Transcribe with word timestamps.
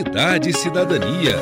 Cidade 0.00 0.48
e 0.48 0.54
Cidadania. 0.54 1.36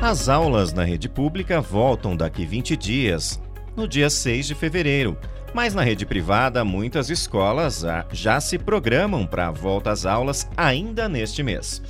As 0.00 0.28
aulas 0.28 0.72
na 0.72 0.84
rede 0.84 1.08
pública 1.08 1.60
voltam 1.60 2.16
daqui 2.16 2.46
20 2.46 2.76
dias, 2.76 3.42
no 3.76 3.88
dia 3.88 4.08
6 4.08 4.46
de 4.46 4.54
fevereiro. 4.54 5.18
Mas 5.52 5.74
na 5.74 5.82
rede 5.82 6.06
privada, 6.06 6.64
muitas 6.64 7.10
escolas 7.10 7.84
já 8.12 8.40
se 8.40 8.60
programam 8.60 9.26
para 9.26 9.48
a 9.48 9.50
volta 9.50 9.90
às 9.90 10.06
aulas 10.06 10.48
ainda 10.56 11.08
neste 11.08 11.42
mês. 11.42 11.82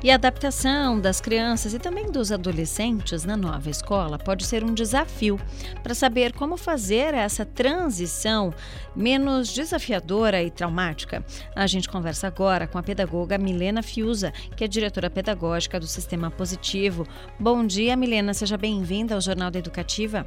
E 0.00 0.12
a 0.12 0.14
adaptação 0.14 1.00
das 1.00 1.20
crianças 1.20 1.74
e 1.74 1.78
também 1.78 2.08
dos 2.12 2.30
adolescentes 2.30 3.24
na 3.24 3.36
nova 3.36 3.68
escola 3.68 4.16
pode 4.16 4.46
ser 4.46 4.62
um 4.62 4.72
desafio 4.72 5.40
para 5.82 5.92
saber 5.92 6.32
como 6.32 6.56
fazer 6.56 7.14
essa 7.14 7.44
transição 7.44 8.54
menos 8.94 9.52
desafiadora 9.52 10.40
e 10.40 10.52
traumática. 10.52 11.24
A 11.54 11.66
gente 11.66 11.88
conversa 11.88 12.28
agora 12.28 12.68
com 12.68 12.78
a 12.78 12.82
pedagoga 12.82 13.36
Milena 13.38 13.82
Fiuza, 13.82 14.30
que 14.56 14.62
é 14.62 14.68
diretora 14.68 15.10
pedagógica 15.10 15.80
do 15.80 15.86
Sistema 15.86 16.30
Positivo. 16.30 17.04
Bom 17.36 17.66
dia, 17.66 17.96
Milena, 17.96 18.32
seja 18.32 18.56
bem-vinda 18.56 19.16
ao 19.16 19.20
Jornal 19.20 19.50
da 19.50 19.58
Educativa. 19.58 20.24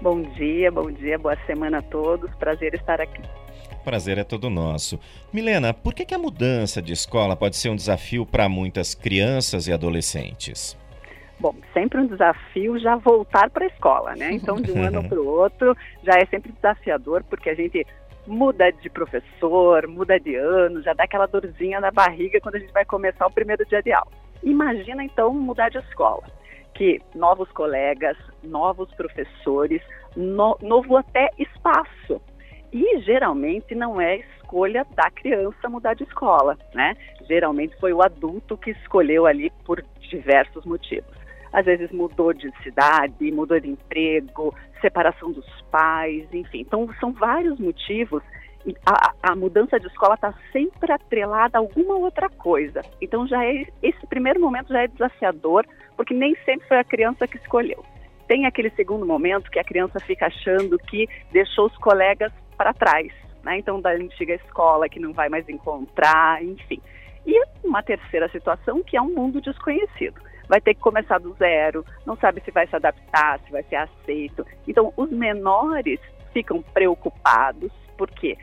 Bom 0.00 0.22
dia, 0.22 0.70
bom 0.70 0.88
dia, 0.88 1.18
boa 1.18 1.36
semana 1.46 1.78
a 1.78 1.82
todos. 1.82 2.32
Prazer 2.36 2.74
estar 2.74 3.00
aqui. 3.00 3.22
Prazer 3.84 4.18
é 4.18 4.24
todo 4.24 4.50
nosso. 4.50 4.98
Milena, 5.32 5.72
por 5.72 5.94
que, 5.94 6.04
que 6.04 6.14
a 6.14 6.18
mudança 6.18 6.82
de 6.82 6.92
escola 6.92 7.34
pode 7.34 7.56
ser 7.56 7.70
um 7.70 7.76
desafio 7.76 8.26
para 8.26 8.48
muitas 8.48 8.94
crianças 8.94 9.66
e 9.66 9.72
adolescentes? 9.72 10.78
Bom, 11.38 11.54
sempre 11.72 12.00
um 12.00 12.06
desafio 12.06 12.78
já 12.78 12.96
voltar 12.96 13.48
para 13.50 13.64
a 13.64 13.68
escola, 13.68 14.14
né? 14.14 14.30
Então, 14.32 14.60
de 14.60 14.70
um 14.72 14.82
ano 14.84 15.08
para 15.08 15.18
o 15.18 15.26
outro, 15.26 15.74
já 16.02 16.12
é 16.18 16.26
sempre 16.26 16.52
desafiador, 16.52 17.24
porque 17.24 17.48
a 17.48 17.54
gente 17.54 17.86
muda 18.26 18.70
de 18.70 18.90
professor, 18.90 19.86
muda 19.86 20.20
de 20.20 20.34
ano, 20.34 20.82
já 20.82 20.92
dá 20.92 21.04
aquela 21.04 21.26
dorzinha 21.26 21.80
na 21.80 21.90
barriga 21.90 22.38
quando 22.40 22.56
a 22.56 22.58
gente 22.58 22.72
vai 22.72 22.84
começar 22.84 23.26
o 23.26 23.30
primeiro 23.30 23.64
dia 23.66 23.82
de 23.82 23.92
aula. 23.92 24.12
Imagina, 24.42 25.02
então, 25.02 25.32
mudar 25.32 25.70
de 25.70 25.78
escola 25.78 26.24
que 26.80 26.98
novos 27.14 27.50
colegas, 27.52 28.16
novos 28.42 28.90
professores, 28.94 29.82
no, 30.16 30.56
novo 30.62 30.96
até 30.96 31.28
espaço. 31.38 32.22
E 32.72 33.00
geralmente 33.00 33.74
não 33.74 34.00
é 34.00 34.18
escolha 34.18 34.86
da 34.94 35.10
criança 35.10 35.68
mudar 35.68 35.94
de 35.94 36.04
escola, 36.04 36.56
né? 36.74 36.96
Geralmente 37.28 37.76
foi 37.78 37.92
o 37.92 38.02
adulto 38.02 38.56
que 38.56 38.70
escolheu 38.70 39.26
ali 39.26 39.50
por 39.64 39.84
diversos 40.00 40.64
motivos. 40.64 41.10
Às 41.52 41.64
vezes 41.64 41.90
mudou 41.90 42.32
de 42.32 42.50
cidade, 42.62 43.30
mudou 43.32 43.58
de 43.58 43.70
emprego, 43.70 44.54
separação 44.80 45.32
dos 45.32 45.46
pais, 45.70 46.26
enfim. 46.32 46.60
Então 46.60 46.88
são 47.00 47.12
vários 47.12 47.58
motivos 47.58 48.22
a, 48.84 49.14
a, 49.22 49.36
mudança 49.36 49.78
de 49.80 49.86
escola 49.86 50.14
está 50.14 50.34
sempre 50.52 50.92
atrelada 50.92 51.56
a 51.56 51.60
alguma 51.60 51.96
outra 51.96 52.28
coisa. 52.28 52.82
Então 53.00 53.26
já 53.26 53.44
é 53.44 53.66
esse 53.82 54.06
primeiro 54.06 54.40
momento 54.40 54.68
já 54.68 54.82
é 54.82 54.88
desafiador, 54.88 55.66
porque 55.96 56.12
nem 56.12 56.34
sempre 56.44 56.68
foi 56.68 56.78
a 56.78 56.84
criança 56.84 57.26
que 57.26 57.38
escolheu. 57.38 57.84
Tem 58.28 58.46
aquele 58.46 58.70
segundo 58.70 59.06
momento 59.06 59.50
que 59.50 59.58
a 59.58 59.64
criança 59.64 59.98
fica 60.00 60.26
achando 60.26 60.78
que 60.78 61.08
deixou 61.32 61.66
os 61.66 61.76
colegas 61.78 62.32
para 62.60 62.74
trás, 62.74 63.10
né? 63.42 63.56
Então 63.58 63.80
da 63.80 63.92
antiga 63.92 64.34
escola 64.34 64.86
que 64.86 65.00
não 65.00 65.14
vai 65.14 65.30
mais 65.30 65.48
encontrar, 65.48 66.44
enfim. 66.44 66.78
E 67.26 67.42
uma 67.64 67.82
terceira 67.82 68.28
situação 68.28 68.82
que 68.82 68.98
é 68.98 69.00
um 69.00 69.14
mundo 69.14 69.40
desconhecido. 69.40 70.20
Vai 70.46 70.60
ter 70.60 70.74
que 70.74 70.80
começar 70.80 71.18
do 71.18 71.32
zero, 71.38 71.82
não 72.04 72.16
sabe 72.16 72.42
se 72.44 72.50
vai 72.50 72.66
se 72.66 72.76
adaptar, 72.76 73.40
se 73.40 73.50
vai 73.50 73.62
ser 73.62 73.76
aceito. 73.76 74.46
Então 74.68 74.92
os 74.94 75.10
menores 75.10 75.98
ficam 76.34 76.60
preocupados, 76.60 77.72
porque 77.96 78.36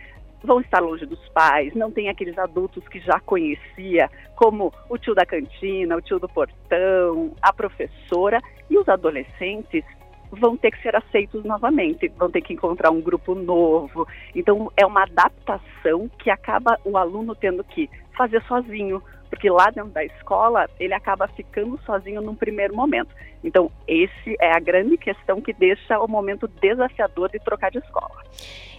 vão 0.44 0.62
estar 0.62 0.80
longe 0.80 1.06
dos 1.06 1.30
pais, 1.30 1.76
não 1.76 1.92
tem 1.92 2.10
aqueles 2.10 2.40
adultos 2.40 2.88
que 2.88 3.00
já 3.00 3.20
conhecia, 3.20 4.10
como 4.36 4.74
o 4.90 4.98
tio 4.98 5.14
da 5.14 5.28
cantina, 5.28 5.96
o 5.96 6.02
tio 6.02 6.18
do 6.18 6.28
portão, 6.28 7.36
a 7.40 7.54
professora, 7.54 8.42
e 8.68 8.80
os 8.80 8.90
adolescentes 8.90 9.86
vão 10.32 10.58
ter 10.58 10.72
que 10.72 10.82
ser 10.82 10.96
aceitos 10.96 11.44
novamente, 11.44 12.12
vão 12.18 12.30
ter 12.30 12.42
que 12.42 12.54
encontrar 12.54 12.92
um 12.92 13.02
grupo 13.02 13.34
novo. 13.36 14.08
Então 14.36 14.72
é 14.76 14.86
uma 14.86 15.04
adaptação 15.04 16.10
que 16.20 16.30
acaba 16.30 16.80
o 16.84 16.98
aluno 16.98 17.36
tendo 17.36 17.64
que 17.64 17.90
fazer 18.18 18.42
sozinho, 18.44 19.02
porque 19.30 19.50
lá 19.50 19.70
dentro 19.70 19.92
da 19.92 20.04
escola 20.04 20.70
ele 20.80 20.94
acaba 20.94 21.28
ficando 21.28 21.80
sozinho 21.86 22.22
num 22.22 22.36
primeiro 22.36 22.76
momento. 22.76 23.14
Então, 23.44 23.72
esse 23.88 24.36
é 24.42 24.56
a 24.56 24.60
grande 24.60 24.98
questão 24.98 25.40
que 25.42 25.54
deixa 25.54 26.00
o 26.00 26.08
momento 26.08 26.48
desafiador 26.48 27.30
de 27.30 27.40
trocar 27.40 27.72
de 27.72 27.78
escola. 27.78 28.24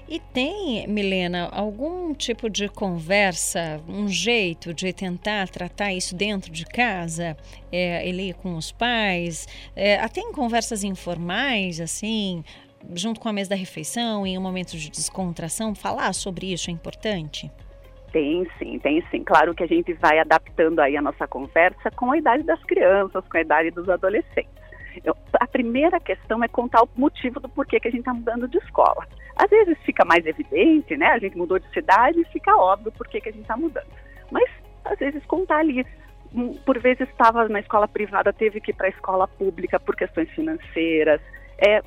E 0.09 0.19
tem, 0.19 0.87
Milena, 0.87 1.51
algum 1.53 2.15
tipo 2.15 2.49
de 2.49 2.67
conversa, 2.67 3.79
um 3.87 4.09
jeito 4.09 4.73
de 4.73 4.91
tentar 4.91 5.51
tratar 5.51 5.93
isso 5.93 6.17
dentro 6.17 6.51
de 6.51 6.65
casa, 6.65 7.37
é, 7.71 8.09
ele 8.09 8.33
com 8.33 8.57
os 8.57 8.73
pais, 8.73 9.47
é, 9.77 9.97
até 9.97 10.23
em 10.23 10.33
conversas 10.33 10.83
informais, 10.83 11.79
assim, 11.79 12.43
junto 12.95 13.21
com 13.21 13.29
a 13.29 13.35
mesa 13.35 13.51
da 13.51 13.57
refeição, 13.57 14.27
em 14.27 14.39
um 14.39 14.41
momento 14.41 14.79
de 14.79 14.89
descontração, 14.89 15.75
falar 15.75 16.15
sobre 16.15 16.55
isso 16.55 16.71
é 16.71 16.73
importante? 16.73 17.51
Tem 18.13 18.47
sim, 18.59 18.79
tem 18.79 19.03
sim. 19.11 19.23
Claro 19.23 19.55
que 19.55 19.63
a 19.63 19.67
gente 19.67 19.93
vai 19.95 20.19
adaptando 20.19 20.81
aí 20.81 20.97
a 20.97 21.03
nossa 21.03 21.27
conversa 21.27 21.91
com 21.91 22.13
a 22.13 22.19
idade 22.19 22.43
das 22.43 22.63
crianças, 22.65 23.25
com 23.29 23.37
a 23.37 23.41
idade 23.41 23.71
dos 23.71 23.89
adolescentes. 23.89 24.59
Eu, 25.05 25.17
a 25.39 25.47
primeira 25.47 26.01
questão 26.01 26.43
é 26.43 26.49
contar 26.49 26.83
o 26.83 26.89
motivo 26.97 27.39
do 27.39 27.49
porquê 27.49 27.79
que 27.79 27.89
a 27.89 27.91
gente 27.91 28.01
está 28.01 28.15
mudando 28.15 28.49
de 28.49 28.59
escola. 28.59 29.07
Às 29.37 29.51
vezes 29.51 29.79
fica 29.85 30.05
mais 30.05 30.27
evidente, 30.27 30.97
né? 30.97 31.07
A 31.09 31.19
gente 31.19 31.37
mudou 31.37 31.59
de 31.59 31.69
cidade 31.71 32.21
e 32.21 32.33
fica 32.33 32.57
óbvio 32.57 32.91
por 32.93 33.07
que 33.07 33.19
a 33.19 33.33
gente 33.33 33.43
está 33.43 33.57
mudando. 33.57 33.87
Mas 34.31 34.49
às 34.85 34.99
vezes 34.99 35.25
contar 35.27 35.59
ali, 35.59 35.87
hum, 36.35 36.55
por 36.65 36.79
vezes 36.79 37.09
estava 37.09 37.49
na 37.49 37.61
escola 37.61 37.87
privada, 37.87 38.33
teve 38.33 38.61
que 38.61 38.71
ir 38.71 38.75
para 38.75 38.87
a 38.87 38.91
escola 38.91 39.29
pública 39.29 39.79
por 39.79 39.95
questões 39.95 40.29
financeiras, 40.31 41.21
é, 41.59 41.83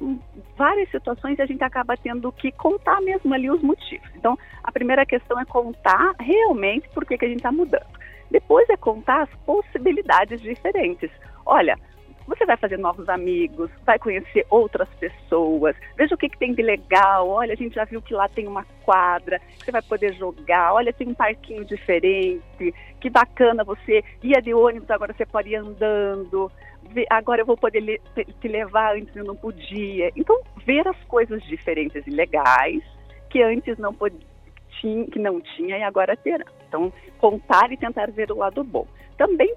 várias 0.58 0.90
situações 0.90 1.40
a 1.40 1.46
gente 1.46 1.64
acaba 1.64 1.96
tendo 1.96 2.32
que 2.32 2.52
contar 2.52 3.00
mesmo 3.02 3.34
ali 3.34 3.50
os 3.50 3.62
motivos. 3.62 4.08
Então, 4.16 4.38
a 4.64 4.72
primeira 4.72 5.06
questão 5.06 5.40
é 5.40 5.46
contar 5.46 6.14
realmente 6.20 6.90
por 6.90 7.06
que, 7.06 7.18
que 7.18 7.26
a 7.26 7.28
gente 7.30 7.38
está 7.38 7.52
mudando. 7.52 7.88
Depois 8.30 8.70
é 8.70 8.78
contar 8.78 9.24
as 9.24 9.30
possibilidades 9.46 10.42
diferentes. 10.42 11.10
Olha, 11.46 11.78
você 12.28 12.46
vai 12.46 12.56
fazer 12.56 12.78
novos 12.78 13.10
amigos, 13.10 13.70
vai 13.86 13.98
conhecer 13.98 14.46
outras 14.50 14.88
pessoas, 15.00 15.76
veja 15.98 16.16
o 16.16 16.18
que, 16.18 16.30
que 16.30 16.38
tem 16.38 16.54
de 16.54 16.62
legal. 16.62 17.28
Olha, 17.28 17.54
a 17.54 17.58
gente 17.58 17.76
já 17.76 17.84
viu 17.84 18.02
que 18.02 18.14
lá 18.14 18.28
tem 18.30 18.48
uma 18.48 18.66
quadra, 18.84 19.42
você 19.58 19.72
vai 19.72 19.81
poder 19.81 20.14
jogar. 20.14 20.74
Olha, 20.74 20.94
tem 20.94 21.10
um 21.10 21.14
parquinho 21.14 21.66
diferente. 21.66 22.74
Que 23.00 23.10
bacana 23.10 23.64
você 23.64 24.04
ia 24.24 24.42
de 24.42 24.54
ônibus, 24.54 24.90
agora 24.90 25.14
você 25.14 25.26
pode 25.26 25.50
ir 25.50 25.56
andando. 25.56 26.52
Agora 27.09 27.41
eu 27.41 27.46
vou 27.46 27.57
poder 27.57 28.02
te 28.16 28.47
levar, 28.47 28.96
antes 28.96 29.16
eu 29.16 29.24
não 29.24 29.35
podia. 29.35 30.12
Então, 30.16 30.40
ver 30.66 30.88
as 30.88 30.97
coisas 31.06 31.41
diferentes 31.44 32.06
e 32.06 32.09
legais 32.09 32.84
que 33.29 33.41
antes 33.41 33.78
não 33.78 33.94
podia, 33.94 34.19
que 35.12 35.19
não 35.19 35.40
tinha 35.41 35.78
e 35.78 35.84
agora 35.84 36.16
terá. 36.18 36.46
Então, 36.68 36.91
contar 37.18 37.72
e 37.72 37.78
tentar 37.78 38.09
ver 38.12 38.31
o 38.31 38.38
lado 38.38 38.63
bom. 38.63 38.88
Também 39.18 39.53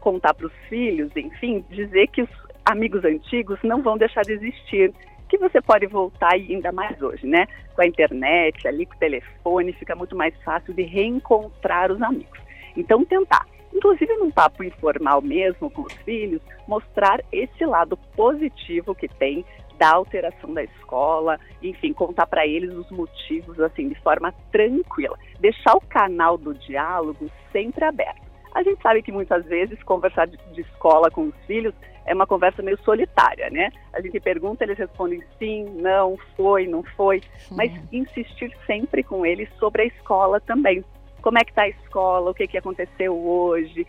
contar 0.00 0.34
para 0.34 0.46
os 0.46 0.52
filhos, 0.68 1.10
enfim, 1.16 1.64
dizer 1.70 2.08
que 2.08 2.22
os 2.22 2.30
amigos 2.64 3.04
antigos 3.04 3.58
não 3.62 3.82
vão 3.82 3.96
deixar 3.96 4.22
de 4.22 4.32
existir, 4.32 4.92
que 5.28 5.38
você 5.38 5.62
pode 5.62 5.86
voltar 5.86 6.34
ainda 6.34 6.70
mais 6.72 7.00
hoje, 7.00 7.26
né? 7.26 7.46
Com 7.74 7.82
a 7.82 7.86
internet, 7.86 8.68
ali 8.68 8.84
com 8.84 8.94
o 8.94 8.98
telefone, 8.98 9.72
fica 9.72 9.96
muito 9.96 10.14
mais 10.14 10.34
fácil 10.42 10.74
de 10.74 10.82
reencontrar 10.82 11.90
os 11.90 12.02
amigos. 12.02 12.38
Então, 12.76 13.04
tentar, 13.04 13.46
inclusive 13.72 14.14
num 14.16 14.30
papo 14.30 14.62
informal 14.62 15.20
mesmo 15.22 15.70
com 15.70 15.82
os 15.82 15.92
filhos, 16.04 16.40
mostrar 16.66 17.20
esse 17.32 17.64
lado 17.64 17.96
positivo 18.16 18.94
que 18.94 19.08
tem 19.08 19.44
da 19.78 19.90
alteração 19.90 20.54
da 20.54 20.62
escola, 20.62 21.38
enfim, 21.62 21.92
contar 21.92 22.26
para 22.26 22.46
eles 22.46 22.72
os 22.72 22.90
motivos 22.90 23.58
assim 23.60 23.88
de 23.88 24.00
forma 24.00 24.32
tranquila, 24.52 25.18
deixar 25.40 25.74
o 25.74 25.80
canal 25.80 26.38
do 26.38 26.54
diálogo 26.54 27.30
sempre 27.50 27.84
aberto. 27.84 28.22
A 28.54 28.62
gente 28.62 28.82
sabe 28.82 29.02
que 29.02 29.10
muitas 29.10 29.44
vezes 29.46 29.82
conversar 29.82 30.26
de, 30.26 30.36
de, 30.52 30.60
escola 30.60 31.10
com 31.10 31.22
os 31.24 31.34
filhos 31.46 31.74
é 32.04 32.14
uma 32.14 32.26
conversa 32.26 32.62
meio 32.62 32.78
solitária, 32.84 33.48
né? 33.50 33.70
A 33.92 34.00
gente 34.00 34.20
pergunta, 34.20 34.62
eles 34.62 34.76
respondem 34.76 35.22
sim, 35.38 35.64
não, 35.80 36.18
foi, 36.36 36.66
não 36.66 36.82
foi, 36.82 37.22
mas 37.50 37.72
insistir 37.90 38.54
sempre 38.66 39.02
com 39.02 39.24
eles 39.24 39.48
sobre 39.58 39.82
a 39.82 39.86
escola 39.86 40.38
também. 40.40 40.84
Como 41.22 41.38
é 41.38 41.44
que 41.44 41.50
está 41.50 41.62
a 41.62 41.68
escola? 41.68 42.30
O 42.30 42.34
que, 42.34 42.46
que 42.46 42.58
aconteceu 42.58 43.16
hoje? 43.16 43.86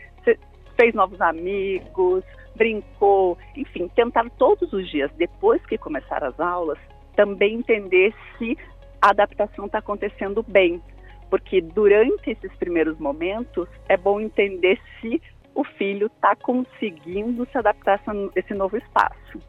Fez 0.77 0.93
novos 0.93 1.19
amigos? 1.19 2.23
Brincou? 2.55 3.37
Enfim, 3.55 3.89
tentar 3.95 4.29
todos 4.37 4.71
os 4.71 4.89
dias, 4.89 5.11
depois 5.17 5.63
que 5.65 5.77
começar 5.77 6.23
as 6.23 6.39
aulas, 6.39 6.77
também 7.15 7.55
entender 7.55 8.13
se 8.37 8.57
a 9.01 9.09
adaptação 9.09 9.65
está 9.65 9.79
acontecendo 9.79 10.45
bem, 10.47 10.81
porque 11.29 11.59
durante 11.59 12.29
esses 12.29 12.53
primeiros 12.55 12.97
momentos 12.99 13.67
é 13.89 13.97
bom 13.97 14.21
entender 14.21 14.79
se 15.01 15.21
o 15.55 15.63
filho 15.63 16.07
está 16.07 16.35
conseguindo 16.35 17.47
se 17.51 17.57
adaptar 17.57 17.99
a 18.07 18.39
esse 18.39 18.53
novo 18.53 18.77
espaço. 18.77 19.39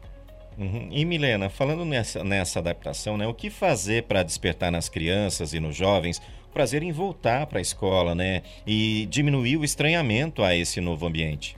Uhum. 0.57 0.87
E 0.91 1.03
Milena, 1.03 1.49
falando 1.49 1.83
nessa, 1.83 2.23
nessa 2.23 2.59
adaptação, 2.59 3.17
né, 3.17 3.27
o 3.27 3.33
que 3.33 3.49
fazer 3.49 4.03
para 4.03 4.23
despertar 4.23 4.71
nas 4.71 4.87
crianças 4.87 5.53
e 5.53 5.59
nos 5.59 5.75
jovens 5.75 6.21
prazer 6.55 6.81
em 6.81 6.91
voltar 6.93 7.45
para 7.47 7.59
a 7.59 7.61
escola, 7.61 8.15
né? 8.15 8.41
E 8.65 9.05
diminuir 9.07 9.57
o 9.57 9.65
estranhamento 9.65 10.41
a 10.41 10.55
esse 10.55 10.79
novo 10.79 11.05
ambiente. 11.05 11.57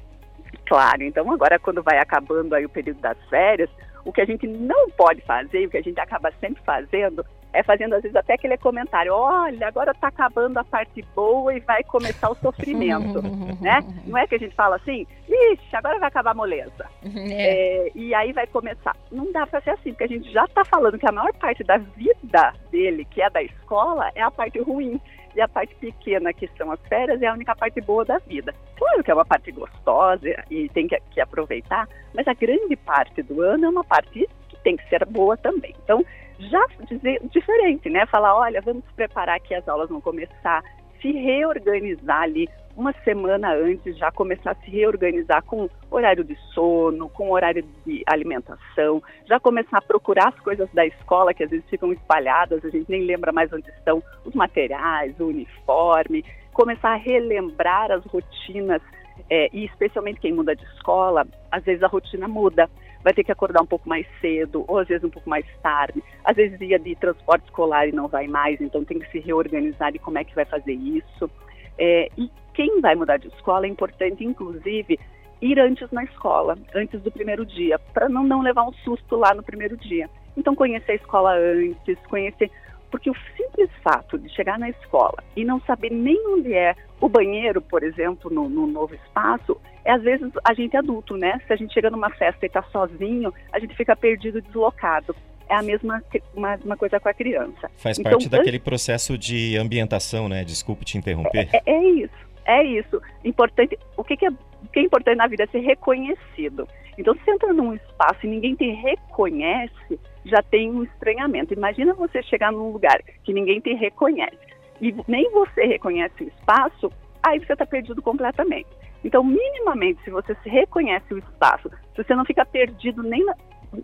Claro, 0.65 1.03
então 1.03 1.31
agora 1.31 1.59
quando 1.59 1.83
vai 1.83 1.99
acabando 1.99 2.55
aí 2.55 2.65
o 2.65 2.69
período 2.69 2.99
das 2.99 3.17
férias, 3.29 3.69
o 4.03 4.11
que 4.11 4.21
a 4.21 4.25
gente 4.25 4.47
não 4.47 4.89
pode 4.89 5.21
fazer, 5.21 5.67
o 5.67 5.69
que 5.69 5.77
a 5.77 5.83
gente 5.83 5.99
acaba 5.99 6.31
sempre 6.41 6.63
fazendo, 6.65 7.23
é 7.57 7.63
fazendo 7.63 7.95
às 7.95 8.04
vezes 8.04 8.15
até 8.15 8.36
aquele 8.36 8.56
comentário, 8.57 9.12
olha, 9.13 9.68
agora 9.68 9.92
está 9.92 10.09
acabando 10.09 10.59
a 10.59 10.63
parte 10.63 11.04
boa 11.15 11.56
e 11.56 11.59
vai 11.59 11.83
começar 11.83 12.30
o 12.30 12.36
sofrimento, 12.36 13.19
né? 13.59 13.80
Não 14.06 14.15
é 14.15 14.27
que 14.27 14.36
a 14.36 14.38
gente 14.38 14.54
fala 14.54 14.75
assim, 14.75 15.07
ixi, 15.27 15.75
agora 15.75 15.98
vai 15.98 16.07
acabar 16.07 16.31
a 16.31 16.36
moleza. 16.36 16.86
É. 17.30 17.88
É, 17.88 17.92
e 17.95 18.13
aí 18.13 18.31
vai 18.31 18.45
começar. 18.48 18.95
Não 19.12 19.31
dá 19.31 19.45
para 19.45 19.59
ser 19.62 19.71
assim, 19.71 19.92
porque 19.92 20.04
a 20.04 20.07
gente 20.07 20.31
já 20.31 20.45
está 20.45 20.63
falando 20.63 20.98
que 20.98 21.07
a 21.07 21.12
maior 21.12 21.33
parte 21.33 21.63
da 21.63 21.77
vida 21.77 22.54
dele, 22.71 23.06
que 23.06 23.21
é 23.21 23.30
da 23.30 23.42
escola, 23.42 24.12
é 24.13 24.21
a 24.21 24.30
parte 24.30 24.59
ruim. 24.59 25.01
E 25.36 25.42
a 25.42 25.48
parte 25.48 25.75
pequena, 25.75 26.33
que 26.33 26.48
são 26.57 26.71
as 26.71 26.80
férias, 26.88 27.21
é 27.21 27.27
a 27.27 27.33
única 27.33 27.56
parte 27.56 27.80
boa 27.81 28.04
da 28.06 28.18
vida. 28.19 28.54
Claro 28.75 29.04
que 29.04 29.12
é 29.12 29.13
uma 29.13 29.25
parte 29.25 29.51
gostosa 29.51 30.27
e 30.50 30.69
tem 30.69 30.88
que, 30.88 31.00
que 31.12 31.21
aproveitar, 31.21 31.88
mas 32.13 32.27
a 32.27 32.33
grande 32.33 32.75
parte 32.75 33.21
do 33.21 33.42
ano 33.42 33.65
é 33.65 33.69
uma 33.69 33.83
parte 33.83 34.27
tem 34.68 34.75
que 34.75 34.90
ser 34.90 35.06
boa 35.06 35.38
também. 35.38 35.74
Então, 35.81 36.04
já 36.38 36.62
dizer 36.90 37.22
diferente, 37.31 37.90
né? 37.90 38.06
Falar, 38.08 38.36
olha, 38.38 38.62
vamos 38.62 38.84
preparar 38.98 39.40
que 39.40 39.56
as 39.56 39.66
aulas 39.66 39.88
vão 39.88 40.02
começar, 40.02 40.62
se 41.02 41.10
reorganizar 41.10 42.24
ali 42.24 42.50
uma 42.75 42.94
semana 43.06 43.54
antes, 43.54 43.98
já 43.98 44.12
começar 44.12 44.52
a 44.52 44.56
se 44.56 44.69
reorganizar 44.69 45.42
com 45.44 45.69
horário 45.90 46.22
de 46.22 46.36
sono, 46.54 47.08
com 47.10 47.31
horário 47.31 47.64
de 47.86 48.04
alimentação, 48.06 49.02
já 49.25 49.40
começar 49.40 49.78
a 49.78 49.81
procurar 49.81 50.28
as 50.28 50.40
coisas 50.42 50.69
da 50.74 50.86
escola 50.86 51.34
que 51.34 51.46
às 51.46 51.50
vezes 51.50 51.68
ficam 51.69 51.94
espalhadas, 51.94 52.64
a 52.66 52.69
gente 52.69 52.90
nem 52.90 53.04
lembra 53.04 53.31
mais 53.31 53.52
onde 53.54 53.69
estão 53.69 54.04
os 54.25 54.36
materiais, 54.36 55.18
o 55.18 55.28
uniforme, 55.28 56.25
começar 56.52 56.90
a 56.90 56.98
relembrar 56.98 57.90
as 57.90 58.06
rotinas 58.06 58.81
é, 59.30 59.50
e 59.54 59.66
especialmente 59.66 60.19
quem 60.19 60.34
muda 60.34 60.56
de 60.56 60.64
escola, 60.75 61.25
às 61.52 61.64
vezes 61.64 61.81
a 61.81 61.88
rotina 61.88 62.28
muda 62.28 62.69
vai 63.03 63.13
ter 63.13 63.23
que 63.23 63.31
acordar 63.31 63.61
um 63.61 63.65
pouco 63.65 63.88
mais 63.88 64.05
cedo, 64.19 64.65
ou 64.67 64.79
às 64.79 64.88
vezes 64.88 65.03
um 65.03 65.09
pouco 65.09 65.29
mais 65.29 65.45
tarde. 65.61 66.03
Às 66.23 66.35
vezes 66.35 66.59
ia 66.61 66.79
de 66.79 66.95
transporte 66.95 67.45
escolar 67.45 67.88
e 67.88 67.91
não 67.91 68.07
vai 68.07 68.27
mais, 68.27 68.59
então 68.61 68.83
tem 68.83 68.99
que 68.99 69.09
se 69.11 69.19
reorganizar 69.19 69.95
e 69.95 69.99
como 69.99 70.17
é 70.17 70.23
que 70.23 70.35
vai 70.35 70.45
fazer 70.45 70.73
isso. 70.73 71.29
É, 71.77 72.09
e 72.17 72.29
quem 72.53 72.81
vai 72.81 72.95
mudar 72.95 73.17
de 73.17 73.27
escola 73.27 73.65
é 73.65 73.69
importante, 73.69 74.23
inclusive, 74.23 74.99
ir 75.41 75.59
antes 75.59 75.89
na 75.91 76.03
escola, 76.03 76.57
antes 76.73 77.01
do 77.01 77.11
primeiro 77.11 77.45
dia, 77.45 77.77
para 77.94 78.09
não, 78.09 78.23
não 78.23 78.41
levar 78.41 78.63
um 78.63 78.73
susto 78.73 79.15
lá 79.15 79.33
no 79.33 79.44
primeiro 79.44 79.77
dia. 79.77 80.09
Então, 80.35 80.55
conhecer 80.55 80.94
a 80.94 80.95
escola 80.95 81.35
antes, 81.35 81.97
conhecer 82.07 82.51
porque 82.97 83.11
o 83.11 83.15
simples 83.35 83.69
fato 83.83 84.17
de 84.17 84.27
chegar 84.29 84.57
na 84.57 84.69
escola 84.71 85.23
e 85.35 85.45
não 85.45 85.61
saber 85.61 85.91
nem 85.91 86.17
onde 86.29 86.51
é 86.51 86.75
o 86.99 87.07
banheiro, 87.07 87.61
por 87.61 87.83
exemplo, 87.83 88.33
no, 88.33 88.49
no, 88.49 88.65
novo 88.65 88.95
espaço, 88.95 89.55
é 89.85 89.91
às 89.91 90.01
vezes 90.01 90.31
a 90.44 90.51
gente 90.55 90.75
é 90.75 90.79
adulto, 90.79 91.15
né? 91.15 91.39
Se 91.45 91.53
a 91.53 91.55
gente 91.55 91.71
chega 91.75 91.91
numa 91.91 92.09
festa 92.09 92.44
e 92.44 92.47
está 92.47 92.63
sozinho, 92.63 93.31
a 93.53 93.59
gente 93.59 93.75
fica 93.75 93.95
perdido, 93.95 94.41
deslocado. 94.41 95.15
É 95.47 95.53
a 95.53 95.61
mesma 95.61 96.01
uma, 96.33 96.55
uma 96.65 96.75
coisa 96.75 96.99
com 96.99 97.07
a 97.07 97.13
criança. 97.13 97.69
Faz 97.77 97.99
então, 97.99 98.13
parte 98.13 98.27
daquele 98.27 98.59
processo 98.59 99.15
de 99.15 99.55
ambientação, 99.57 100.27
né? 100.27 100.44
Desculpe 100.44 100.83
te 100.83 100.97
interromper. 100.97 101.49
É, 101.53 101.61
é 101.71 101.83
isso, 101.89 102.17
é 102.45 102.63
isso. 102.63 102.99
Importante. 103.23 103.77
O 103.95 104.03
que, 104.03 104.17
que 104.17 104.25
é 104.25 104.29
o 104.29 104.67
que 104.73 104.79
é 104.79 104.81
importante 104.81 105.17
na 105.17 105.27
vida 105.27 105.44
é 105.44 105.47
ser 105.47 105.59
reconhecido. 105.59 106.67
Então, 106.97 107.13
se 107.13 107.23
você 107.23 107.31
entra 107.31 107.53
num 107.53 107.75
espaço 107.75 108.25
e 108.25 108.27
ninguém 108.27 108.55
te 108.55 108.71
reconhece, 108.71 109.99
já 110.29 110.41
tem 110.41 110.69
um 110.69 110.83
estranhamento. 110.83 111.53
Imagina 111.53 111.94
você 111.94 112.21
chegar 112.24 112.51
num 112.51 112.71
lugar 112.71 113.01
que 113.24 113.33
ninguém 113.33 113.59
te 113.59 113.74
reconhece 113.74 114.38
e 114.81 114.95
nem 115.07 115.29
você 115.31 115.65
reconhece 115.65 116.24
o 116.24 116.27
espaço, 116.27 116.91
aí 117.24 117.39
você 117.39 117.53
está 117.53 117.65
perdido 117.65 118.01
completamente. 118.01 118.68
Então, 119.03 119.24
minimamente, 119.24 120.03
se 120.03 120.09
você 120.09 120.35
se 120.44 120.50
reconhece 120.50 121.13
o 121.13 121.18
espaço, 121.18 121.69
se 121.95 122.03
você 122.03 122.15
não 122.15 122.25
fica 122.25 122.45
perdido 122.45 123.03
nem 123.03 123.25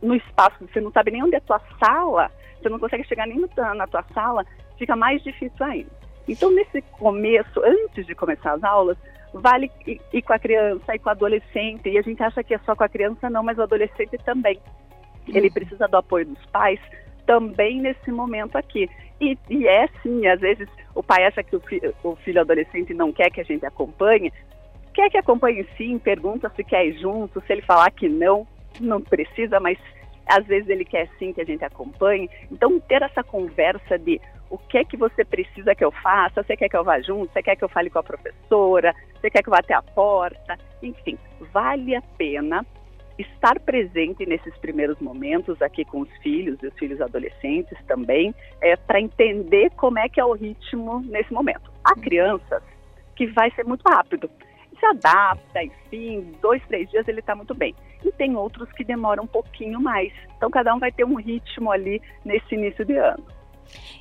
no 0.01 0.15
espaço, 0.15 0.67
você 0.67 0.81
não 0.81 0.91
sabe 0.91 1.11
nem 1.11 1.23
onde 1.23 1.35
é 1.35 1.37
a 1.37 1.41
tua 1.41 1.61
sala, 1.79 2.31
você 2.61 2.69
não 2.69 2.79
consegue 2.79 3.07
chegar 3.07 3.27
nem 3.27 3.39
na 3.39 3.87
tua 3.87 4.03
sala, 4.13 4.45
fica 4.77 4.95
mais 4.95 5.21
difícil 5.23 5.65
ainda. 5.65 5.91
Então, 6.27 6.51
nesse 6.51 6.81
começo, 6.81 7.61
antes 7.63 8.05
de 8.05 8.15
começar 8.15 8.53
as 8.53 8.63
aulas, 8.63 8.97
vale 9.33 9.69
ir 9.85 10.21
com 10.21 10.33
a 10.33 10.39
criança 10.39 10.95
e 10.95 10.99
com 10.99 11.09
o 11.09 11.11
adolescente, 11.11 11.89
e 11.89 11.97
a 11.97 12.01
gente 12.01 12.21
acha 12.23 12.43
que 12.43 12.53
é 12.53 12.59
só 12.59 12.75
com 12.75 12.83
a 12.83 12.89
criança, 12.89 13.29
não, 13.29 13.43
mas 13.43 13.57
o 13.57 13.63
adolescente 13.63 14.17
também. 14.19 14.59
Ele 15.27 15.49
precisa 15.49 15.87
do 15.87 15.97
apoio 15.97 16.25
dos 16.25 16.45
pais 16.47 16.79
também 17.25 17.81
nesse 17.81 18.11
momento 18.11 18.55
aqui. 18.57 18.89
E, 19.19 19.37
e 19.49 19.67
é 19.67 19.87
sim, 20.01 20.27
às 20.27 20.39
vezes 20.39 20.67
o 20.93 21.01
pai 21.01 21.25
acha 21.25 21.43
que 21.43 21.55
o, 21.55 21.61
fi, 21.61 21.81
o 22.03 22.15
filho 22.17 22.41
adolescente 22.41 22.93
não 22.93 23.11
quer 23.11 23.29
que 23.31 23.41
a 23.41 23.45
gente 23.45 23.65
acompanhe, 23.65 24.31
quer 24.93 25.09
que 25.09 25.17
acompanhe 25.17 25.65
sim, 25.77 25.97
pergunta 25.97 26.51
se 26.55 26.63
quer 26.63 26.85
ir 26.85 26.99
junto, 26.99 27.41
se 27.41 27.53
ele 27.53 27.61
falar 27.61 27.89
que 27.91 28.09
não, 28.09 28.45
não 28.79 29.01
precisa, 29.01 29.59
mas 29.59 29.77
às 30.25 30.45
vezes 30.45 30.69
ele 30.69 30.85
quer 30.85 31.09
sim 31.19 31.33
que 31.33 31.41
a 31.41 31.45
gente 31.45 31.63
acompanhe. 31.63 32.29
Então, 32.51 32.79
ter 32.79 33.01
essa 33.01 33.23
conversa 33.23 33.97
de 33.97 34.19
o 34.49 34.57
que 34.57 34.77
é 34.77 34.83
que 34.83 34.95
você 34.95 35.25
precisa 35.25 35.73
que 35.73 35.83
eu 35.83 35.91
faça, 35.91 36.43
você 36.43 36.55
quer 36.55 36.69
que 36.69 36.77
eu 36.77 36.83
vá 36.83 36.99
junto, 37.01 37.31
você 37.31 37.41
quer 37.41 37.55
que 37.55 37.63
eu 37.63 37.69
fale 37.69 37.89
com 37.89 37.99
a 37.99 38.03
professora, 38.03 38.93
você 39.19 39.29
quer 39.29 39.41
que 39.41 39.49
eu 39.49 39.51
vá 39.51 39.59
até 39.59 39.73
a 39.73 39.81
porta, 39.81 40.57
enfim, 40.81 41.17
vale 41.51 41.95
a 41.95 42.01
pena 42.17 42.65
estar 43.17 43.59
presente 43.59 44.25
nesses 44.25 44.55
primeiros 44.57 44.99
momentos 44.99 45.61
aqui 45.61 45.85
com 45.85 46.01
os 46.01 46.09
filhos 46.17 46.61
e 46.61 46.67
os 46.67 46.73
filhos 46.75 46.99
adolescentes 47.01 47.77
também, 47.85 48.33
é, 48.61 48.75
para 48.75 48.99
entender 48.99 49.69
como 49.71 49.99
é 49.99 50.09
que 50.09 50.19
é 50.19 50.25
o 50.25 50.33
ritmo 50.33 51.01
nesse 51.01 51.31
momento. 51.31 51.71
Há 51.83 51.95
crianças 51.95 52.63
que 53.15 53.27
vai 53.27 53.51
ser 53.51 53.65
muito 53.65 53.83
rápido, 53.87 54.29
se 54.79 54.85
adapta, 54.85 55.63
enfim, 55.63 56.35
dois, 56.41 56.61
três 56.67 56.89
dias 56.89 57.07
ele 57.07 57.19
está 57.19 57.35
muito 57.35 57.53
bem. 57.53 57.73
E 58.03 58.11
tem 58.11 58.35
outros 58.35 58.69
que 58.73 58.83
demoram 58.83 59.23
um 59.23 59.27
pouquinho 59.27 59.79
mais. 59.79 60.11
Então 60.35 60.49
cada 60.49 60.73
um 60.75 60.79
vai 60.79 60.91
ter 60.91 61.05
um 61.05 61.15
ritmo 61.15 61.71
ali 61.71 62.01
nesse 62.25 62.55
início 62.55 62.83
de 62.83 62.97
ano. 62.97 63.23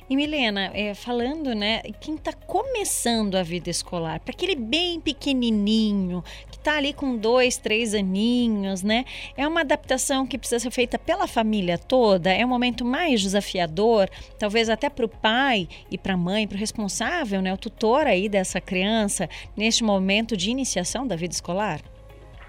E 0.09 0.15
Milena, 0.15 0.71
é, 0.73 0.93
falando, 0.93 1.55
né, 1.55 1.81
quem 1.99 2.15
está 2.15 2.33
começando 2.33 3.35
a 3.35 3.43
vida 3.43 3.69
escolar, 3.69 4.19
para 4.19 4.33
aquele 4.33 4.55
bem 4.55 4.99
pequenininho, 4.99 6.23
que 6.51 6.57
está 6.57 6.77
ali 6.77 6.93
com 6.93 7.15
dois, 7.15 7.57
três 7.57 7.93
aninhos, 7.93 8.83
né, 8.83 9.05
é 9.37 9.47
uma 9.47 9.61
adaptação 9.61 10.27
que 10.27 10.37
precisa 10.37 10.59
ser 10.59 10.71
feita 10.71 10.99
pela 10.99 11.27
família 11.27 11.77
toda, 11.77 12.31
é 12.31 12.45
um 12.45 12.49
momento 12.49 12.83
mais 12.83 13.21
desafiador, 13.21 14.09
talvez 14.37 14.69
até 14.69 14.89
para 14.89 15.05
o 15.05 15.09
pai 15.09 15.67
e 15.89 15.97
para 15.97 16.13
a 16.13 16.17
mãe, 16.17 16.47
para 16.47 16.55
o 16.55 16.59
responsável, 16.59 17.41
né, 17.41 17.53
o 17.53 17.57
tutor 17.57 18.05
aí 18.05 18.27
dessa 18.27 18.59
criança, 18.59 19.29
neste 19.55 19.83
momento 19.83 20.35
de 20.35 20.51
iniciação 20.51 21.07
da 21.07 21.15
vida 21.15 21.33
escolar? 21.33 21.79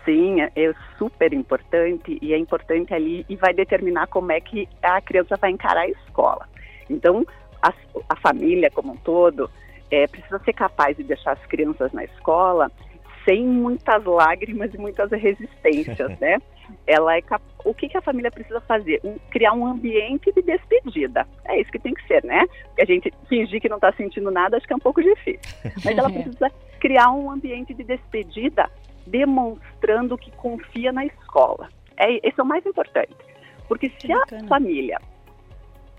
Sim, 0.04 0.42
é, 0.42 0.50
é 0.54 0.72
super 0.98 1.32
importante 1.32 2.18
e 2.20 2.34
é 2.34 2.38
importante 2.38 2.92
ali 2.92 3.24
e 3.28 3.36
vai 3.36 3.54
determinar 3.54 4.06
como 4.08 4.32
é 4.32 4.40
que 4.40 4.68
a 4.82 5.00
criança 5.00 5.36
vai 5.36 5.50
encarar 5.50 5.82
a 5.82 5.88
escola. 5.88 6.46
Então, 6.88 7.26
a, 7.62 7.72
a 8.08 8.16
família 8.16 8.70
como 8.70 8.92
um 8.92 8.96
todo 8.96 9.50
é, 9.90 10.06
precisa 10.06 10.38
ser 10.40 10.52
capaz 10.52 10.96
de 10.96 11.04
deixar 11.04 11.32
as 11.32 11.46
crianças 11.46 11.92
na 11.92 12.04
escola 12.04 12.70
sem 13.24 13.46
muitas 13.46 14.04
lágrimas 14.04 14.72
e 14.74 14.78
muitas 14.78 15.10
resistências, 15.10 16.16
né? 16.20 16.38
Ela 16.86 17.16
é 17.16 17.22
cap... 17.22 17.42
o 17.64 17.74
que, 17.74 17.88
que 17.88 17.96
a 17.96 18.02
família 18.02 18.30
precisa 18.30 18.60
fazer? 18.60 19.00
Um, 19.04 19.16
criar 19.30 19.52
um 19.52 19.66
ambiente 19.66 20.32
de 20.32 20.42
despedida. 20.42 21.26
É 21.46 21.60
isso 21.60 21.70
que 21.70 21.78
tem 21.78 21.94
que 21.94 22.06
ser, 22.06 22.22
né? 22.24 22.44
Porque 22.66 22.82
a 22.82 22.86
gente 22.86 23.12
fingir 23.28 23.60
que 23.60 23.68
não 23.68 23.76
está 23.76 23.92
sentindo 23.92 24.30
nada, 24.30 24.56
acho 24.56 24.66
que 24.66 24.72
é 24.72 24.76
um 24.76 24.80
pouco 24.80 25.02
difícil. 25.02 25.40
Mas 25.84 25.96
ela 25.96 26.08
precisa 26.10 26.50
criar 26.80 27.10
um 27.12 27.30
ambiente 27.30 27.72
de 27.74 27.84
despedida, 27.84 28.70
demonstrando 29.06 30.18
que 30.18 30.30
confia 30.32 30.92
na 30.92 31.04
escola. 31.06 31.68
É, 31.96 32.14
esse 32.26 32.38
é 32.38 32.42
o 32.42 32.46
mais 32.46 32.64
importante. 32.66 33.14
Porque 33.68 33.90
se 33.98 34.12
a 34.12 34.46
família 34.46 35.00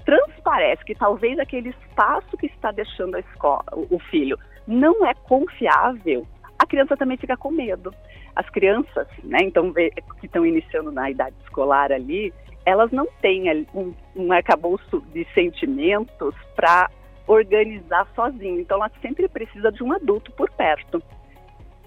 transparece 0.05 0.85
que 0.85 0.95
talvez 0.95 1.37
aquele 1.39 1.69
espaço 1.69 2.37
que 2.37 2.45
está 2.45 2.71
deixando 2.71 3.15
a 3.15 3.19
escola, 3.19 3.65
o 3.73 3.99
filho, 3.99 4.37
não 4.67 5.05
é 5.05 5.13
confiável, 5.13 6.25
a 6.57 6.65
criança 6.65 6.95
também 6.95 7.17
fica 7.17 7.35
com 7.35 7.51
medo. 7.51 7.93
As 8.35 8.49
crianças, 8.49 9.07
né, 9.23 9.39
então, 9.41 9.73
que 9.73 10.25
estão 10.25 10.45
iniciando 10.45 10.91
na 10.91 11.09
idade 11.09 11.35
escolar 11.43 11.91
ali, 11.91 12.33
elas 12.65 12.91
não 12.91 13.07
têm 13.21 13.67
um, 13.73 13.93
um 14.15 14.31
arcabouço 14.31 15.01
de 15.13 15.25
sentimentos 15.33 16.35
para 16.55 16.89
organizar 17.27 18.07
sozinho. 18.15 18.59
Então, 18.59 18.77
ela 18.77 18.91
sempre 19.01 19.27
precisa 19.27 19.71
de 19.71 19.83
um 19.83 19.93
adulto 19.93 20.31
por 20.31 20.49
perto. 20.51 21.01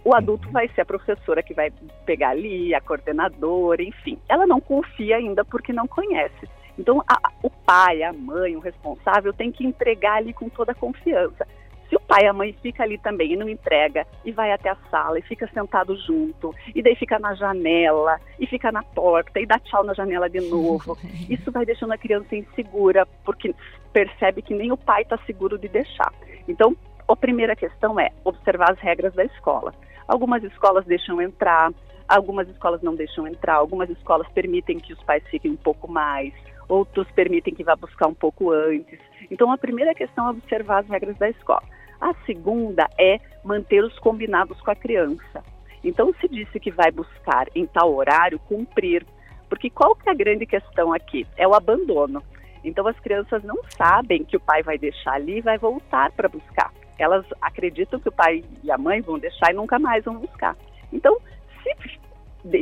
O 0.05 0.15
adulto 0.15 0.51
vai 0.51 0.69
ser 0.69 0.83
a 0.83 0.87
professora 0.87 1.43
que 1.43 1.53
vai 1.53 1.71
pegar 2.07 2.31
ali, 2.31 2.75
a 2.75 2.81
coordenadora, 2.81 3.83
enfim. 3.83 4.19
Ela 4.29 4.47
não 4.47 4.61
confia 4.61 5.17
ainda 5.17 5.45
porque 5.45 5.73
não 5.73 5.87
conhece. 5.87 6.49
Então, 6.79 7.03
a, 7.09 7.19
o 7.43 7.51
pai, 7.51 8.03
a 8.03 8.13
mãe, 8.13 8.57
o 8.57 8.61
responsável 8.61 9.33
tem 9.33 9.51
que 9.51 9.67
entregar 9.67 10.19
ali 10.19 10.33
com 10.33 10.49
toda 10.49 10.73
a 10.73 10.75
confiança. 10.75 11.47
Se 11.89 11.97
o 11.97 12.01
pai 12.01 12.25
e 12.25 12.27
a 12.27 12.33
mãe 12.33 12.55
fica 12.63 12.83
ali 12.83 12.99
também 12.99 13.33
e 13.33 13.37
não 13.37 13.49
entrega, 13.49 14.07
e 14.25 14.31
vai 14.31 14.53
até 14.53 14.69
a 14.69 14.77
sala 14.91 15.19
e 15.19 15.23
fica 15.23 15.49
sentado 15.49 15.97
junto, 15.97 16.55
e 16.75 16.83
daí 16.83 16.95
fica 16.95 17.19
na 17.19 17.35
janela, 17.35 18.21
e 18.39 18.47
fica 18.47 18.71
na 18.71 18.83
porta, 18.83 19.41
e 19.41 19.47
dá 19.47 19.59
tchau 19.59 19.83
na 19.83 19.95
janela 19.95 20.29
de 20.29 20.41
novo. 20.41 20.99
Isso 21.29 21.51
vai 21.51 21.65
deixando 21.65 21.93
a 21.93 21.99
criança 21.99 22.37
insegura, 22.37 23.07
porque 23.25 23.55
percebe 23.93 24.43
que 24.43 24.55
nem 24.55 24.71
o 24.71 24.77
pai 24.77 25.03
está 25.03 25.19
seguro 25.27 25.59
de 25.59 25.67
deixar. 25.67 26.13
Então, 26.47 26.77
a 27.09 27.17
primeira 27.17 27.57
questão 27.57 27.99
é 27.99 28.11
observar 28.23 28.73
as 28.73 28.79
regras 28.79 29.15
da 29.15 29.25
escola. 29.25 29.75
Algumas 30.07 30.45
escolas 30.45 30.85
deixam 30.85 31.23
entrar, 31.23 31.73
algumas 32.07 32.49
escolas 32.49 32.83
não 32.83 32.95
deixam 32.95 33.27
entrar, 33.27 33.55
algumas 33.55 33.89
escolas 33.89 34.29
permitem 34.29 34.79
que 34.79 34.93
os 34.93 35.03
pais 35.05 35.23
fiquem 35.31 35.53
um 35.53 35.57
pouco 35.57 35.91
mais, 35.91 36.35
outros 36.69 37.11
permitem 37.13 37.55
que 37.55 37.65
vá 37.65 37.75
buscar 37.75 38.07
um 38.07 38.15
pouco 38.15 38.51
antes. 38.53 38.99
Então, 39.31 39.51
a 39.51 39.59
primeira 39.59 39.95
questão 39.95 40.27
é 40.27 40.31
observar 40.31 40.81
as 40.81 40.89
regras 40.89 41.17
da 41.17 41.29
escola. 41.29 41.63
A 42.01 42.15
segunda 42.27 42.89
é 42.99 43.19
manter 43.45 43.83
os 43.83 43.99
combinados 43.99 44.61
com 44.61 44.71
a 44.71 44.77
criança. 44.77 45.43
Então, 45.83 46.13
se 46.21 46.29
disse 46.29 46.61
que 46.61 46.71
vai 46.71 46.91
buscar 46.91 47.49
em 47.55 47.67
tal 47.67 47.95
horário, 47.95 48.39
cumprir. 48.41 49.07
Porque 49.49 49.71
qual 49.71 49.97
que 49.97 50.09
é 50.09 50.13
a 50.13 50.17
grande 50.17 50.47
questão 50.47 50.93
aqui? 50.93 51.27
É 51.37 51.47
o 51.47 51.55
abandono. 51.55 52.23
Então, 52.63 52.87
as 52.87 52.99
crianças 53.01 53.43
não 53.45 53.59
sabem 53.77 54.25
que 54.25 54.37
o 54.37 54.41
pai 54.41 54.63
vai 54.63 54.77
deixar 54.77 55.15
ali 55.15 55.39
e 55.39 55.43
vai 55.43 55.59
voltar 55.59 56.13
para 56.13 56.29
buscar. 56.29 56.73
Elas 56.99 57.25
acreditam 57.41 58.01
que 58.01 58.09
o 58.09 58.13
pai 58.13 58.45
e 58.63 58.71
a 58.71 58.77
mãe 58.77 59.01
vão 59.01 59.19
deixar 59.19 59.53
e 59.53 59.55
nunca 59.55 59.79
mais 59.79 60.05
vão 60.05 60.17
buscar. 60.17 60.57
Então, 60.93 61.17
se 61.63 61.98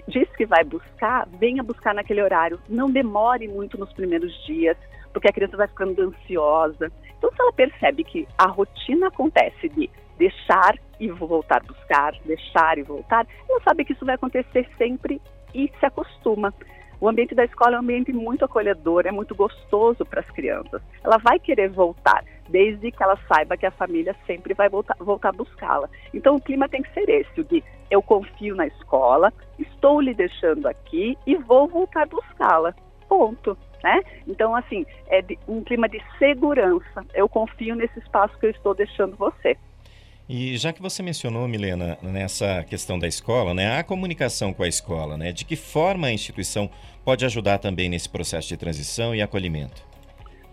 diz 0.08 0.28
que 0.36 0.46
vai 0.46 0.64
buscar, 0.64 1.28
venha 1.38 1.62
buscar 1.62 1.94
naquele 1.94 2.22
horário. 2.22 2.60
Não 2.68 2.90
demore 2.90 3.48
muito 3.48 3.78
nos 3.78 3.92
primeiros 3.92 4.32
dias, 4.46 4.76
porque 5.12 5.28
a 5.28 5.32
criança 5.32 5.56
vai 5.56 5.68
ficando 5.68 6.02
ansiosa. 6.02 6.90
Então, 7.18 7.30
se 7.30 7.40
ela 7.40 7.52
percebe 7.52 8.04
que 8.04 8.28
a 8.36 8.46
rotina 8.46 9.08
acontece 9.08 9.68
de 9.68 9.88
deixar 10.18 10.76
e 10.98 11.08
voltar 11.08 11.62
a 11.62 11.66
buscar, 11.66 12.14
deixar 12.24 12.78
e 12.78 12.82
voltar, 12.82 13.26
ela 13.48 13.60
sabe 13.62 13.84
que 13.84 13.92
isso 13.92 14.04
vai 14.04 14.14
acontecer 14.14 14.68
sempre 14.76 15.20
e 15.54 15.70
se 15.78 15.86
acostuma. 15.86 16.52
O 17.00 17.08
ambiente 17.08 17.34
da 17.34 17.44
escola 17.44 17.76
é 17.76 17.76
um 17.76 17.82
ambiente 17.82 18.12
muito 18.12 18.44
acolhedor, 18.44 19.06
é 19.06 19.12
muito 19.12 19.34
gostoso 19.34 20.04
para 20.04 20.20
as 20.20 20.30
crianças. 20.30 20.80
Ela 21.04 21.18
vai 21.18 21.38
querer 21.38 21.68
voltar, 21.68 22.24
desde 22.48 22.90
que 22.90 23.02
ela 23.02 23.18
saiba 23.28 23.56
que 23.56 23.66
a 23.66 23.70
família 23.70 24.14
sempre 24.26 24.54
vai 24.54 24.68
voltar, 24.68 24.96
voltar 24.98 25.30
a 25.30 25.32
buscá-la. 25.32 25.88
Então 26.12 26.36
o 26.36 26.40
clima 26.40 26.68
tem 26.68 26.82
que 26.82 26.92
ser 26.92 27.08
esse, 27.08 27.40
o 27.40 27.44
de 27.44 27.62
eu 27.90 28.02
confio 28.02 28.54
na 28.54 28.66
escola, 28.66 29.32
estou 29.58 30.00
lhe 30.00 30.14
deixando 30.14 30.66
aqui 30.66 31.16
e 31.26 31.36
vou 31.36 31.68
voltar 31.68 32.06
buscá-la. 32.06 32.74
Ponto. 33.08 33.56
Né? 33.84 34.00
Então, 34.26 34.56
assim, 34.56 34.84
é 35.08 35.22
um 35.46 35.62
clima 35.62 35.88
de 35.88 36.02
segurança. 36.18 37.04
Eu 37.14 37.28
confio 37.28 37.76
nesse 37.76 37.98
espaço 38.00 38.36
que 38.38 38.46
eu 38.46 38.50
estou 38.50 38.74
deixando 38.74 39.14
você. 39.16 39.56
E 40.28 40.56
já 40.56 40.72
que 40.72 40.82
você 40.82 41.04
mencionou, 41.04 41.46
Milena, 41.46 41.96
nessa 42.02 42.64
questão 42.64 42.98
da 42.98 43.06
escola, 43.06 43.54
né, 43.54 43.78
a 43.78 43.84
comunicação 43.84 44.52
com 44.52 44.64
a 44.64 44.68
escola, 44.68 45.16
né, 45.16 45.30
de 45.30 45.44
que 45.44 45.54
forma 45.54 46.08
a 46.08 46.12
instituição 46.12 46.68
pode 47.04 47.24
ajudar 47.24 47.58
também 47.58 47.88
nesse 47.88 48.08
processo 48.08 48.48
de 48.48 48.56
transição 48.56 49.14
e 49.14 49.22
acolhimento? 49.22 49.86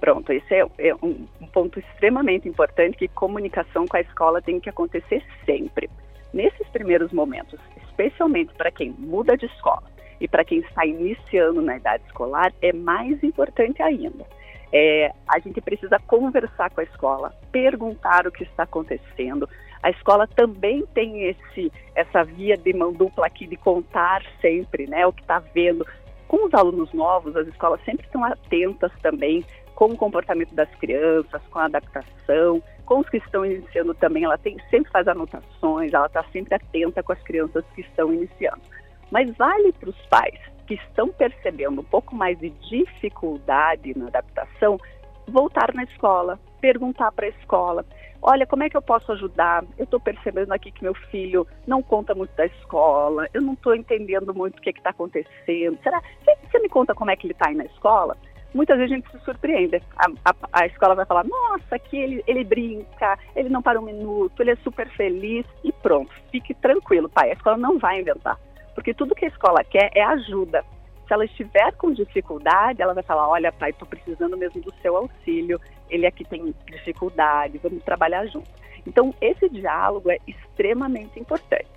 Pronto, 0.04 0.34
esse 0.34 0.54
é, 0.54 0.68
é 0.80 0.94
um, 0.96 1.26
um 1.40 1.48
ponto 1.48 1.80
extremamente 1.80 2.46
importante 2.50 2.98
que 2.98 3.08
comunicação 3.08 3.88
com 3.88 3.96
a 3.96 4.02
escola 4.02 4.42
tem 4.42 4.60
que 4.60 4.70
acontecer 4.70 5.24
sempre. 5.46 5.90
Nesses 6.34 6.68
primeiros 6.74 7.14
momentos, 7.14 7.58
especialmente 7.88 8.54
para 8.56 8.70
quem 8.70 8.92
muda 9.00 9.38
de 9.38 9.46
escola 9.46 9.84
e 10.20 10.28
para 10.28 10.44
quem 10.44 10.60
está 10.60 10.86
iniciando 10.86 11.62
na 11.62 11.78
idade 11.78 12.04
escolar, 12.06 12.52
é 12.62 12.74
mais 12.74 13.24
importante 13.24 13.82
ainda 13.82 14.26
é, 14.74 15.14
a 15.28 15.38
gente 15.38 15.62
precisa 15.62 16.00
conversar 16.00 16.72
com 16.72 16.82
a 16.82 16.84
escola, 16.84 17.32
perguntar 17.52 18.26
o 18.26 18.32
que 18.32 18.44
está 18.44 18.64
acontecendo. 18.64 19.48
A 19.84 19.92
escola 19.92 20.26
também 20.26 20.84
tem 20.96 21.26
esse, 21.26 21.72
essa 21.94 22.24
via 22.24 22.58
de 22.58 22.74
mão 22.74 22.92
dupla 22.92 23.28
aqui 23.28 23.46
de 23.46 23.56
contar 23.56 24.24
sempre 24.42 24.88
né, 24.88 25.06
o 25.06 25.14
que 25.14 25.22
está 25.22 25.38
vendo. 25.38 25.86
Com 26.34 26.48
os 26.48 26.54
alunos 26.56 26.92
novos, 26.94 27.36
as 27.36 27.48
escolas 27.48 27.80
sempre 27.86 28.08
estão 28.08 28.24
atentas 28.24 28.92
também 29.04 29.46
com 29.76 29.86
o 29.86 29.96
comportamento 29.96 30.52
das 30.56 30.68
crianças, 30.78 31.40
com 31.52 31.60
a 31.60 31.66
adaptação, 31.66 32.60
com 32.88 33.02
os 33.02 33.08
que 33.08 33.18
estão 33.18 33.46
iniciando 33.46 33.94
também, 33.94 34.24
ela 34.24 34.36
tem, 34.40 34.58
sempre 34.72 34.92
faz 34.92 35.08
anotações, 35.08 35.94
ela 35.94 36.08
está 36.08 36.24
sempre 36.32 36.56
atenta 36.56 37.04
com 37.04 37.12
as 37.14 37.22
crianças 37.22 37.64
que 37.76 37.82
estão 37.82 38.12
iniciando. 38.12 38.64
Mas 39.12 39.30
vale 39.38 39.74
para 39.74 39.92
os 39.92 40.06
pais 40.08 40.40
que 40.66 40.74
estão 40.74 41.10
percebendo 41.10 41.82
um 41.82 41.84
pouco 41.84 42.16
mais 42.16 42.36
de 42.40 42.50
dificuldade 42.50 43.96
na 43.96 44.08
adaptação, 44.08 44.80
voltar 45.28 45.72
na 45.76 45.84
escola, 45.84 46.40
perguntar 46.60 47.12
para 47.12 47.28
a 47.28 47.30
escola: 47.30 47.86
olha, 48.24 48.48
como 48.48 48.64
é 48.64 48.70
que 48.70 48.78
eu 48.78 48.82
posso 48.82 49.12
ajudar? 49.12 49.64
Eu 49.78 49.84
estou 49.84 50.00
percebendo 50.00 50.52
aqui 50.54 50.72
que 50.72 50.84
meu 50.84 50.94
filho 50.94 51.46
não 51.68 51.82
conta 51.84 52.16
muito 52.16 52.34
da 52.36 52.46
escola, 52.46 53.28
eu 53.34 53.42
não 53.42 53.54
estou 53.54 53.76
entendendo 53.76 54.34
muito 54.34 54.58
o 54.58 54.62
que 54.62 54.70
está 54.70 54.92
acontecendo. 54.92 55.78
Será? 55.84 56.02
Você 56.50 56.60
me 56.60 56.70
conta 56.70 56.96
como 56.96 57.12
é 57.12 57.16
que 57.16 57.28
ele 57.28 57.34
está 57.34 57.50
aí 57.50 57.56
na 57.56 57.66
escola? 57.66 58.18
Muitas 58.54 58.78
vezes 58.78 58.92
a 58.92 58.96
gente 58.96 59.12
se 59.12 59.20
surpreende. 59.26 59.82
A, 59.98 60.08
a, 60.26 60.36
a 60.54 60.66
escola 60.68 60.96
vai 60.96 61.06
falar: 61.06 61.26
nossa, 61.26 61.76
aqui 61.76 61.98
ele, 61.98 62.24
ele 62.28 62.44
brinca, 62.44 63.18
ele 63.36 63.50
não 63.50 63.62
para 63.62 63.80
um 63.80 63.84
minuto, 63.84 64.42
ele 64.42 64.52
é 64.52 64.56
super 64.58 64.88
feliz 64.92 65.46
e 65.64 65.72
pronto. 65.72 66.12
Fique 66.32 66.54
tranquilo, 66.54 67.10
pai. 67.10 67.32
A 67.32 67.34
escola 67.34 67.58
não 67.58 67.80
vai 67.80 68.00
inventar. 68.00 68.40
Porque 68.76 68.94
tudo 68.94 69.16
que 69.16 69.26
a 69.26 69.30
escola 69.30 69.64
quer 69.64 69.92
é 69.96 70.04
ajuda. 70.04 70.64
Se 71.08 71.14
ela 71.14 71.26
estiver 71.26 71.74
com 71.74 71.92
dificuldade, 71.92 72.82
ela 72.82 72.94
vai 72.94 73.04
falar: 73.04 73.28
Olha, 73.28 73.52
pai, 73.52 73.72
estou 73.72 73.88
precisando 73.88 74.38
mesmo 74.38 74.62
do 74.62 74.74
seu 74.82 74.96
auxílio. 74.96 75.60
Ele 75.94 76.08
aqui 76.08 76.26
tem 76.26 76.54
dificuldade, 76.66 77.60
vamos 77.62 77.84
trabalhar 77.84 78.26
junto. 78.26 78.50
Então, 78.86 79.14
esse 79.22 79.48
diálogo 79.50 80.10
é 80.10 80.18
extremamente 80.28 81.20
importante. 81.20 81.68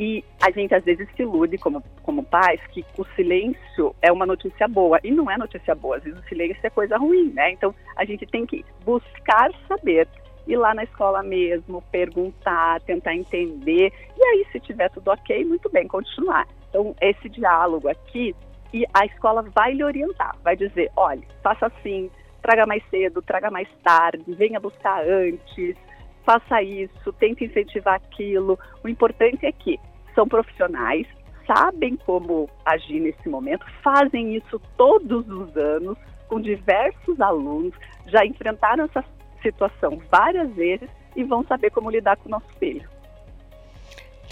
E 0.00 0.24
a 0.42 0.50
gente 0.50 0.74
às 0.74 0.84
vezes 0.84 1.08
se 1.14 1.22
ilude 1.22 1.58
como, 1.58 1.82
como 2.02 2.24
pais 2.24 2.60
que 2.72 2.84
o 2.98 3.04
silêncio 3.14 3.94
é 4.02 4.10
uma 4.10 4.26
notícia 4.26 4.66
boa. 4.66 4.98
E 5.04 5.10
não 5.10 5.30
é 5.30 5.38
notícia 5.38 5.74
boa, 5.74 5.96
às 5.96 6.02
vezes 6.02 6.18
o 6.18 6.28
silêncio 6.28 6.58
é 6.62 6.70
coisa 6.70 6.96
ruim, 6.96 7.30
né? 7.32 7.52
Então 7.52 7.74
a 7.96 8.04
gente 8.04 8.26
tem 8.26 8.44
que 8.44 8.64
buscar 8.84 9.50
saber 9.68 10.08
ir 10.46 10.56
lá 10.56 10.74
na 10.74 10.82
escola 10.82 11.22
mesmo, 11.22 11.82
perguntar, 11.92 12.80
tentar 12.80 13.14
entender. 13.14 13.92
E 14.18 14.24
aí, 14.24 14.46
se 14.50 14.58
tiver 14.58 14.90
tudo 14.90 15.10
ok, 15.10 15.44
muito 15.44 15.70
bem, 15.70 15.86
continuar. 15.86 16.48
Então, 16.68 16.94
esse 17.00 17.28
diálogo 17.28 17.88
aqui, 17.88 18.34
e 18.72 18.84
a 18.92 19.04
escola 19.04 19.42
vai 19.54 19.74
lhe 19.74 19.84
orientar, 19.84 20.34
vai 20.42 20.56
dizer, 20.56 20.90
olha, 20.96 21.22
faça 21.42 21.66
assim, 21.66 22.10
traga 22.42 22.66
mais 22.66 22.82
cedo, 22.90 23.22
traga 23.22 23.50
mais 23.50 23.68
tarde, 23.82 24.24
venha 24.34 24.60
buscar 24.60 25.02
antes, 25.06 25.76
faça 26.24 26.62
isso, 26.62 27.12
tente 27.14 27.44
incentivar 27.44 27.94
aquilo. 27.94 28.58
O 28.84 28.88
importante 28.88 29.46
é 29.46 29.52
que 29.52 29.78
são 30.14 30.26
profissionais, 30.26 31.06
sabem 31.46 31.96
como 31.96 32.48
agir 32.64 33.00
nesse 33.00 33.28
momento, 33.28 33.64
fazem 33.82 34.36
isso 34.36 34.60
todos 34.76 35.28
os 35.28 35.56
anos 35.56 35.96
com 36.28 36.40
diversos 36.40 37.20
alunos, 37.20 37.74
já 38.06 38.24
enfrentaram 38.24 38.84
essas 38.84 39.04
situação 39.42 40.00
várias 40.10 40.50
vezes 40.54 40.88
e 41.16 41.24
vão 41.24 41.44
saber 41.44 41.70
como 41.70 41.90
lidar 41.90 42.16
com 42.16 42.28
o 42.28 42.30
nosso 42.30 42.48
filho. 42.58 42.88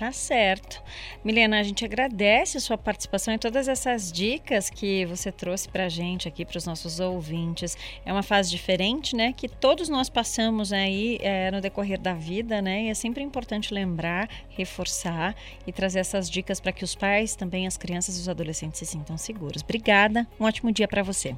Tá 0.00 0.12
certo. 0.12 0.82
Milena, 1.22 1.60
a 1.60 1.62
gente 1.62 1.84
agradece 1.84 2.56
a 2.56 2.60
sua 2.60 2.78
participação 2.78 3.34
e 3.34 3.38
todas 3.38 3.68
essas 3.68 4.10
dicas 4.10 4.70
que 4.70 5.04
você 5.04 5.30
trouxe 5.30 5.68
para 5.68 5.84
a 5.84 5.88
gente 5.90 6.26
aqui, 6.26 6.42
para 6.42 6.56
os 6.56 6.64
nossos 6.64 7.00
ouvintes. 7.00 7.76
É 8.06 8.10
uma 8.10 8.22
fase 8.22 8.50
diferente, 8.50 9.14
né? 9.14 9.34
Que 9.36 9.46
todos 9.46 9.90
nós 9.90 10.08
passamos 10.08 10.72
aí 10.72 11.18
é, 11.20 11.50
no 11.50 11.60
decorrer 11.60 12.00
da 12.00 12.14
vida, 12.14 12.62
né? 12.62 12.84
E 12.84 12.88
é 12.88 12.94
sempre 12.94 13.22
importante 13.22 13.74
lembrar, 13.74 14.26
reforçar 14.48 15.34
e 15.66 15.70
trazer 15.70 15.98
essas 15.98 16.30
dicas 16.30 16.62
para 16.62 16.72
que 16.72 16.82
os 16.82 16.94
pais, 16.94 17.36
também 17.36 17.66
as 17.66 17.76
crianças 17.76 18.16
e 18.16 18.22
os 18.22 18.28
adolescentes 18.30 18.78
se 18.78 18.86
sintam 18.86 19.18
seguros. 19.18 19.62
Obrigada, 19.62 20.26
um 20.40 20.46
ótimo 20.46 20.72
dia 20.72 20.88
para 20.88 21.02
você. 21.02 21.36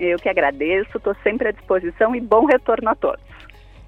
Eu 0.00 0.18
que 0.18 0.28
agradeço, 0.28 0.96
estou 0.96 1.14
sempre 1.22 1.46
à 1.46 1.52
disposição 1.52 2.12
e 2.16 2.20
bom 2.20 2.44
retorno 2.44 2.90
a 2.90 2.96
todos. 2.96 3.24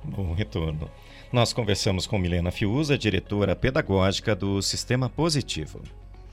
Bom 0.04 0.32
retorno. 0.32 0.88
Nós 1.32 1.52
conversamos 1.52 2.06
com 2.06 2.18
Milena 2.18 2.52
Fiuza, 2.52 2.96
diretora 2.96 3.56
pedagógica 3.56 4.34
do 4.34 4.62
Sistema 4.62 5.08
Positivo. 5.08 5.82